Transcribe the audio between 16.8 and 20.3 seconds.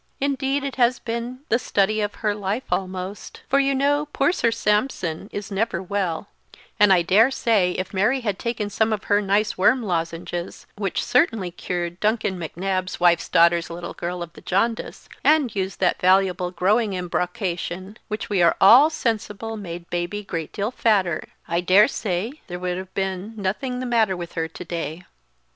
embrocation, which we are all sensible made Baby